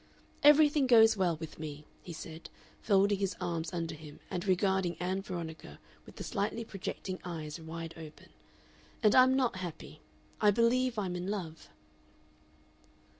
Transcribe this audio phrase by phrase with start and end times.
[0.41, 2.49] "Everything goes well with me," he said,
[2.81, 7.93] folding his arms under him and regarding Ann Veronica with the slightly projecting eyes wide
[7.95, 8.29] open.
[9.03, 10.01] "And I'm not happy.
[10.41, 11.69] I believe I'm in love."